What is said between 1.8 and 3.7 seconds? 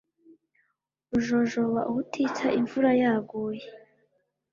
ubutitsa imvura yaguye